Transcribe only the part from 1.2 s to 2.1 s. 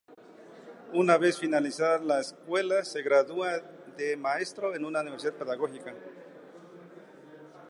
finalizada